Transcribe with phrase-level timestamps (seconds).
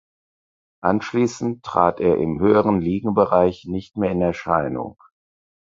[0.81, 4.97] Anschließend trat er im höheren Ligenbereich nicht mehr in Erscheinung.